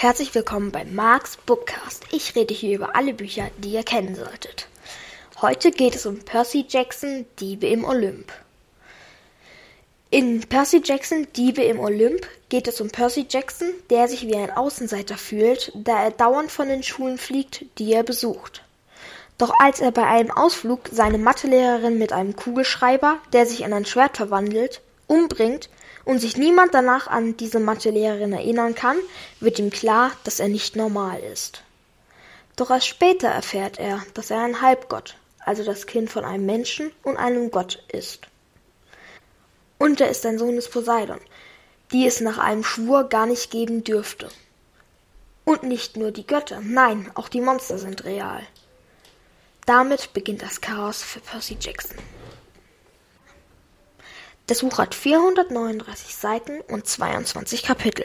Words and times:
Herzlich 0.00 0.34
willkommen 0.34 0.72
bei 0.72 0.86
Marks 0.86 1.36
Bookcast. 1.36 2.04
Ich 2.10 2.34
rede 2.34 2.54
hier 2.54 2.76
über 2.76 2.96
alle 2.96 3.12
Bücher, 3.12 3.50
die 3.58 3.72
ihr 3.72 3.82
kennen 3.82 4.14
solltet. 4.14 4.66
Heute 5.42 5.70
geht 5.70 5.94
es 5.94 6.06
um 6.06 6.20
Percy 6.20 6.64
Jackson, 6.66 7.26
Diebe 7.38 7.66
im 7.66 7.84
Olymp. 7.84 8.32
In 10.08 10.40
Percy 10.40 10.80
Jackson, 10.82 11.26
Diebe 11.36 11.62
im 11.62 11.78
Olymp 11.78 12.26
geht 12.48 12.66
es 12.66 12.80
um 12.80 12.88
Percy 12.88 13.26
Jackson, 13.28 13.74
der 13.90 14.08
sich 14.08 14.26
wie 14.26 14.36
ein 14.36 14.50
Außenseiter 14.50 15.18
fühlt, 15.18 15.70
da 15.74 16.04
er 16.04 16.12
dauernd 16.12 16.50
von 16.50 16.68
den 16.68 16.82
Schulen 16.82 17.18
fliegt, 17.18 17.66
die 17.76 17.92
er 17.92 18.02
besucht. 18.02 18.62
Doch 19.36 19.52
als 19.60 19.82
er 19.82 19.90
bei 19.90 20.06
einem 20.06 20.30
Ausflug 20.30 20.88
seine 20.90 21.18
Mathelehrerin 21.18 21.98
mit 21.98 22.14
einem 22.14 22.34
Kugelschreiber, 22.34 23.18
der 23.34 23.44
sich 23.44 23.60
in 23.60 23.74
ein 23.74 23.84
Schwert 23.84 24.16
verwandelt, 24.16 24.80
umbringt 25.06 25.68
und 26.10 26.18
sich 26.18 26.36
niemand 26.36 26.74
danach 26.74 27.06
an 27.06 27.36
diese 27.36 27.60
Mathelehrerin 27.60 28.32
erinnern 28.32 28.74
kann, 28.74 28.96
wird 29.38 29.60
ihm 29.60 29.70
klar, 29.70 30.10
dass 30.24 30.40
er 30.40 30.48
nicht 30.48 30.74
normal 30.74 31.20
ist. 31.20 31.62
Doch 32.56 32.72
erst 32.72 32.88
später 32.88 33.28
erfährt 33.28 33.78
er, 33.78 34.02
dass 34.14 34.32
er 34.32 34.40
ein 34.40 34.60
Halbgott, 34.60 35.14
also 35.38 35.62
das 35.62 35.86
Kind 35.86 36.10
von 36.10 36.24
einem 36.24 36.46
Menschen 36.46 36.90
und 37.04 37.16
einem 37.16 37.52
Gott 37.52 37.84
ist. 37.92 38.26
Und 39.78 40.00
er 40.00 40.10
ist 40.10 40.26
ein 40.26 40.36
Sohn 40.36 40.56
des 40.56 40.68
Poseidon, 40.68 41.20
die 41.92 42.08
es 42.08 42.20
nach 42.20 42.38
einem 42.38 42.64
Schwur 42.64 43.04
gar 43.04 43.26
nicht 43.26 43.52
geben 43.52 43.84
dürfte. 43.84 44.30
Und 45.44 45.62
nicht 45.62 45.96
nur 45.96 46.10
die 46.10 46.26
Götter, 46.26 46.60
nein, 46.60 47.08
auch 47.14 47.28
die 47.28 47.40
Monster 47.40 47.78
sind 47.78 48.04
real. 48.04 48.42
Damit 49.64 50.12
beginnt 50.12 50.42
das 50.42 50.60
Chaos 50.60 51.04
für 51.04 51.20
Percy 51.20 51.56
Jackson. 51.60 51.98
Das 54.50 54.62
Buch 54.62 54.78
hat 54.78 54.96
439 54.96 56.16
Seiten 56.16 56.60
und 56.62 56.84
22 56.84 57.62
Kapitel. 57.62 58.04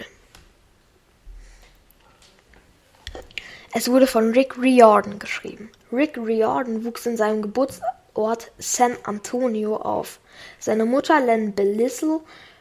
Es 3.74 3.90
wurde 3.90 4.06
von 4.06 4.30
Rick 4.30 4.56
Riordan 4.62 5.18
geschrieben. 5.18 5.72
Rick 5.92 6.20
Riordan 6.20 6.86
wuchs 6.86 7.08
in 7.08 7.18
seinem 7.18 7.42
Geburtsort 7.42 8.52
San 8.60 8.96
Antonio 9.06 9.78
auf. 9.78 10.20
Seine 10.60 10.86
Mutter 10.86 11.20
Len 11.20 11.56
Belissel 11.56 12.20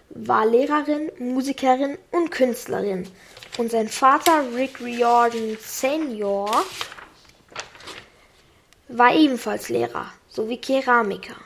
war 0.08 0.46
Lehrerin, 0.46 1.12
Musikerin 1.18 1.98
und 2.10 2.30
Künstlerin. 2.30 3.06
Und 3.58 3.70
sein 3.70 3.88
Vater 3.88 4.46
Rick 4.54 4.80
Riordan 4.80 5.58
Senior 5.60 6.64
war 8.88 9.14
ebenfalls 9.14 9.68
Lehrer 9.68 10.10
sowie 10.30 10.56
Keramiker. 10.56 11.36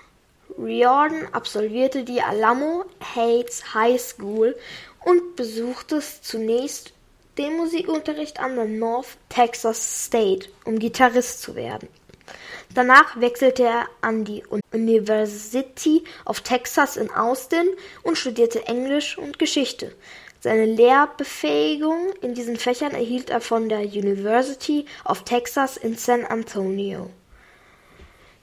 Riordan 0.58 1.28
absolvierte 1.32 2.02
die 2.02 2.20
Alamo 2.20 2.84
Heights 3.14 3.74
High 3.74 4.00
School 4.00 4.56
und 5.04 5.36
besuchte 5.36 6.00
zunächst 6.00 6.92
den 7.38 7.56
Musikunterricht 7.56 8.40
an 8.40 8.56
der 8.56 8.64
North 8.64 9.16
Texas 9.28 10.06
State, 10.06 10.48
um 10.64 10.78
Gitarrist 10.78 11.40
zu 11.40 11.54
werden. 11.54 11.88
Danach 12.74 13.18
wechselte 13.20 13.62
er 13.62 13.86
an 14.00 14.24
die 14.24 14.42
University 14.72 16.04
of 16.26 16.40
Texas 16.40 16.96
in 16.96 17.10
Austin 17.10 17.68
und 18.02 18.18
studierte 18.18 18.66
Englisch 18.66 19.16
und 19.16 19.38
Geschichte. 19.38 19.94
Seine 20.40 20.66
Lehrbefähigung 20.66 22.12
in 22.20 22.34
diesen 22.34 22.56
Fächern 22.56 22.92
erhielt 22.92 23.30
er 23.30 23.40
von 23.40 23.68
der 23.68 23.80
University 23.80 24.86
of 25.04 25.22
Texas 25.22 25.76
in 25.76 25.96
San 25.96 26.24
Antonio. 26.24 27.10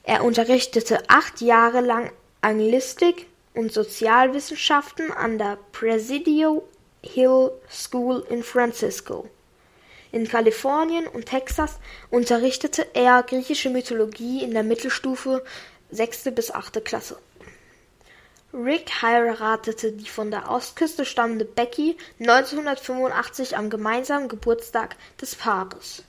Er 0.06 0.22
unterrichtete 0.22 1.02
acht 1.08 1.40
Jahre 1.40 1.80
lang 1.80 2.12
Anglistik 2.40 3.26
und 3.54 3.72
Sozialwissenschaften 3.72 5.10
an 5.10 5.36
der 5.36 5.58
Presidio 5.72 6.62
Hill 7.02 7.50
School 7.68 8.24
in 8.30 8.44
Francisco. 8.44 9.28
In 10.12 10.28
Kalifornien 10.28 11.08
und 11.08 11.26
Texas 11.26 11.80
unterrichtete 12.08 12.86
er 12.94 13.24
griechische 13.24 13.68
Mythologie 13.68 14.44
in 14.44 14.52
der 14.52 14.62
Mittelstufe 14.62 15.42
sechste 15.90 16.30
bis 16.30 16.52
achte 16.52 16.80
Klasse. 16.80 17.18
Rick 18.54 19.02
heiratete 19.02 19.90
die 19.90 20.08
von 20.08 20.30
der 20.30 20.48
Ostküste 20.48 21.04
stammende 21.04 21.44
Becky 21.44 21.96
1985 22.20 23.56
am 23.56 23.70
gemeinsamen 23.70 24.28
Geburtstag 24.28 24.94
des 25.20 25.34
Paares. 25.34 26.04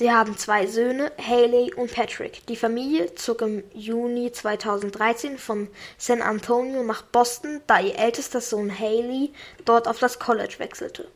Sie 0.00 0.10
haben 0.10 0.38
zwei 0.38 0.66
Söhne, 0.66 1.12
Haley 1.18 1.74
und 1.74 1.92
Patrick. 1.92 2.46
Die 2.46 2.56
Familie 2.56 3.14
zog 3.16 3.42
im 3.42 3.62
Juni 3.74 4.32
2013 4.32 5.36
von 5.36 5.68
San 5.98 6.22
Antonio 6.22 6.82
nach 6.82 7.02
Boston, 7.02 7.60
da 7.66 7.80
ihr 7.80 7.98
ältester 7.98 8.40
Sohn 8.40 8.70
Haley 8.78 9.30
dort 9.66 9.86
auf 9.86 9.98
das 9.98 10.18
College 10.18 10.54
wechselte. 10.56 11.06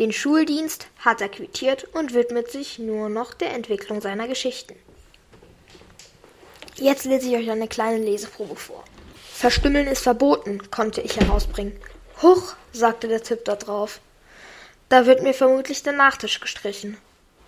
Den 0.00 0.12
Schuldienst 0.12 0.88
hat 0.98 1.20
er 1.20 1.28
quittiert 1.28 1.84
und 1.94 2.14
widmet 2.14 2.50
sich 2.50 2.80
nur 2.80 3.10
noch 3.10 3.32
der 3.32 3.54
Entwicklung 3.54 4.00
seiner 4.00 4.26
Geschichten. 4.26 4.74
Jetzt 6.74 7.04
lese 7.04 7.28
ich 7.28 7.36
euch 7.36 7.48
eine 7.52 7.68
kleine 7.68 8.04
Leseprobe 8.04 8.56
vor. 8.56 8.82
Verstümmeln 9.32 9.86
ist 9.86 10.02
verboten, 10.02 10.68
konnte 10.72 11.00
ich 11.00 11.16
herausbringen. 11.16 11.78
Huch, 12.22 12.56
sagte 12.72 13.06
der 13.06 13.22
Tipp 13.22 13.44
da 13.44 13.54
drauf. 13.54 14.00
Da 14.88 15.04
wird 15.06 15.22
mir 15.22 15.34
vermutlich 15.34 15.82
der 15.82 15.92
Nachtisch 15.92 16.38
gestrichen. 16.40 16.96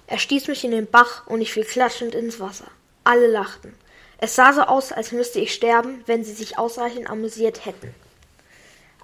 Er 0.09 0.19
stieß 0.19 0.49
mich 0.49 0.65
in 0.65 0.73
den 0.73 0.91
Bach 0.91 1.27
und 1.27 1.41
ich 1.41 1.53
fiel 1.53 1.65
klatschend 1.65 2.15
ins 2.15 2.41
Wasser. 2.41 2.67
Alle 3.05 3.29
lachten. 3.29 3.75
Es 4.19 4.35
sah 4.35 4.53
so 4.53 4.63
aus, 4.63 4.91
als 4.91 5.13
müsste 5.13 5.39
ich 5.39 5.55
sterben, 5.55 6.03
wenn 6.07 6.25
sie 6.25 6.33
sich 6.33 6.59
ausreichend 6.59 7.09
amüsiert 7.09 7.65
hätten. 7.65 7.95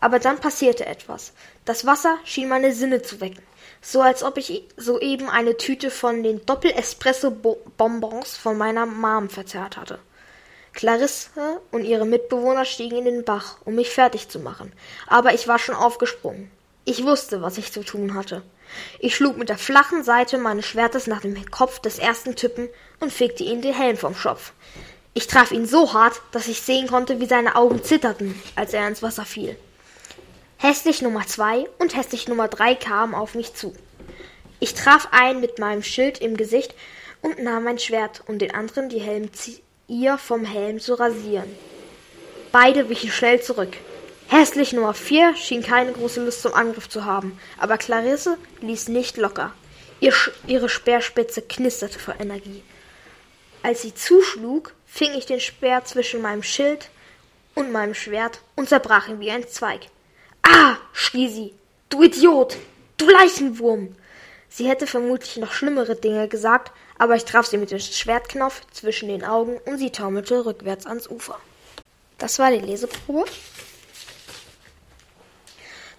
Aber 0.00 0.18
dann 0.18 0.40
passierte 0.40 0.84
etwas. 0.86 1.32
Das 1.64 1.86
Wasser 1.86 2.18
schien 2.24 2.48
meine 2.48 2.72
Sinne 2.72 3.02
zu 3.02 3.20
wecken, 3.20 3.42
so 3.80 4.02
als 4.02 4.24
ob 4.24 4.36
ich 4.36 4.64
soeben 4.76 5.30
eine 5.30 5.56
Tüte 5.56 5.90
von 5.92 6.24
den 6.24 6.44
Doppel-Espresso-Bonbons 6.44 8.36
von 8.36 8.58
meiner 8.58 8.86
Mom 8.86 9.30
verzehrt 9.30 9.76
hatte. 9.76 10.00
Clarisse 10.72 11.60
und 11.70 11.84
ihre 11.84 12.04
Mitbewohner 12.04 12.64
stiegen 12.64 12.98
in 12.98 13.04
den 13.04 13.24
Bach, 13.24 13.58
um 13.64 13.76
mich 13.76 13.90
fertig 13.90 14.28
zu 14.28 14.40
machen, 14.40 14.72
aber 15.06 15.32
ich 15.32 15.46
war 15.46 15.60
schon 15.60 15.76
aufgesprungen. 15.76 16.50
Ich 16.84 17.04
wusste, 17.04 17.40
was 17.40 17.56
ich 17.56 17.72
zu 17.72 17.82
tun 17.82 18.14
hatte. 18.14 18.42
Ich 18.98 19.16
schlug 19.16 19.38
mit 19.38 19.48
der 19.48 19.58
flachen 19.58 20.04
Seite 20.04 20.36
meines 20.36 20.66
Schwertes 20.66 21.06
nach 21.06 21.20
dem 21.20 21.50
Kopf 21.50 21.78
des 21.78 21.98
ersten 21.98 22.36
Typen 22.36 22.68
und 23.00 23.12
fegte 23.12 23.42
ihm 23.44 23.62
den 23.62 23.74
Helm 23.74 23.96
vom 23.96 24.14
Schopf. 24.14 24.52
Ich 25.14 25.26
traf 25.26 25.52
ihn 25.52 25.66
so 25.66 25.94
hart, 25.94 26.20
dass 26.32 26.48
ich 26.48 26.60
sehen 26.60 26.88
konnte, 26.88 27.20
wie 27.20 27.26
seine 27.26 27.56
Augen 27.56 27.82
zitterten, 27.82 28.40
als 28.56 28.74
er 28.74 28.86
ins 28.86 29.02
Wasser 29.02 29.24
fiel. 29.24 29.56
Hässlich 30.58 31.02
Nummer 31.02 31.26
zwei 31.26 31.68
und 31.78 31.96
hässlich 31.96 32.28
Nummer 32.28 32.48
drei 32.48 32.74
kamen 32.74 33.14
auf 33.14 33.34
mich 33.34 33.54
zu. 33.54 33.74
Ich 34.60 34.74
traf 34.74 35.08
einen 35.10 35.40
mit 35.40 35.58
meinem 35.58 35.82
Schild 35.82 36.20
im 36.20 36.36
Gesicht 36.36 36.74
und 37.22 37.38
nahm 37.38 37.64
mein 37.64 37.78
Schwert, 37.78 38.22
um 38.26 38.38
den 38.38 38.54
anderen 38.54 38.88
die 38.88 39.00
Helmzier 39.00 40.18
vom 40.18 40.44
Helm 40.44 40.80
zu 40.80 40.94
rasieren. 40.94 41.50
Beide 42.52 42.88
wichen 42.88 43.10
schnell 43.10 43.40
zurück. 43.40 43.76
Hässlich 44.28 44.72
Nummer 44.72 44.94
vier 44.94 45.36
schien 45.36 45.62
keine 45.62 45.92
große 45.92 46.24
Lust 46.24 46.42
zum 46.42 46.54
Angriff 46.54 46.88
zu 46.88 47.04
haben, 47.04 47.38
aber 47.58 47.78
Clarisse 47.78 48.38
ließ 48.60 48.88
nicht 48.88 49.16
locker. 49.16 49.52
Ihr 50.00 50.12
ihre 50.46 50.68
Speerspitze 50.68 51.42
knisterte 51.42 51.98
vor 51.98 52.14
Energie. 52.18 52.62
Als 53.62 53.82
sie 53.82 53.94
zuschlug, 53.94 54.74
fing 54.86 55.12
ich 55.14 55.26
den 55.26 55.40
Speer 55.40 55.84
zwischen 55.84 56.20
meinem 56.20 56.42
Schild 56.42 56.90
und 57.54 57.72
meinem 57.72 57.94
Schwert 57.94 58.40
und 58.56 58.68
zerbrach 58.68 59.08
ihn 59.08 59.20
wie 59.20 59.30
ein 59.30 59.48
Zweig. 59.48 59.82
Ah! 60.42 60.76
schrie 60.92 61.28
sie. 61.28 61.54
Du 61.88 62.02
Idiot! 62.02 62.56
Du 62.96 63.08
Leichenwurm! 63.08 63.94
Sie 64.48 64.68
hätte 64.68 64.86
vermutlich 64.86 65.36
noch 65.36 65.52
schlimmere 65.52 65.96
Dinge 65.96 66.28
gesagt, 66.28 66.72
aber 66.98 67.16
ich 67.16 67.24
traf 67.24 67.46
sie 67.46 67.56
mit 67.56 67.70
dem 67.70 67.80
Schwertknopf 67.80 68.62
zwischen 68.72 69.08
den 69.08 69.24
Augen 69.24 69.56
und 69.66 69.78
sie 69.78 69.90
taumelte 69.90 70.44
rückwärts 70.44 70.86
ans 70.86 71.08
Ufer. 71.08 71.38
Das 72.18 72.38
war 72.38 72.50
die 72.50 72.64
Leseprobe. 72.64 73.28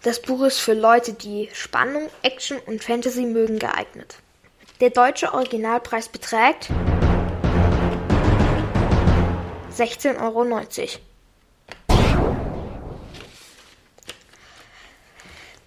Das 0.06 0.22
Buch 0.22 0.44
ist 0.44 0.60
für 0.60 0.76
Leute, 0.76 1.14
die 1.14 1.50
Spannung, 1.52 2.12
Action 2.22 2.60
und 2.68 2.84
Fantasy 2.84 3.26
mögen, 3.26 3.58
geeignet. 3.58 4.18
Der 4.80 4.92
deutsche 4.92 5.34
Originalpreis 5.34 6.10
beträgt 6.10 6.70
16,90 9.76 10.22
Euro. 10.22 10.46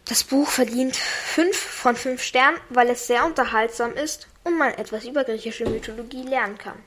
Das 0.04 0.22
Buch 0.22 0.48
verdient 0.48 0.94
5 0.94 1.56
von 1.56 1.96
5 1.96 2.22
Sternen, 2.22 2.58
weil 2.68 2.90
es 2.90 3.08
sehr 3.08 3.24
unterhaltsam 3.24 3.94
ist 3.94 4.28
und 4.44 4.56
man 4.56 4.72
etwas 4.74 5.04
über 5.04 5.24
griechische 5.24 5.68
Mythologie 5.68 6.22
lernen 6.22 6.56
kann. 6.58 6.78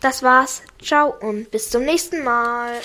Das 0.00 0.22
war's. 0.22 0.62
Ciao 0.82 1.14
und 1.20 1.50
bis 1.50 1.68
zum 1.68 1.84
nächsten 1.84 2.24
Mal. 2.24 2.80